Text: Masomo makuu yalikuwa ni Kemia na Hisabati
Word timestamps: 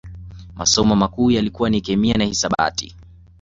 Masomo 0.55 0.95
makuu 0.95 1.31
yalikuwa 1.31 1.69
ni 1.69 1.81
Kemia 1.81 2.13
na 2.17 2.25
Hisabati 2.25 2.95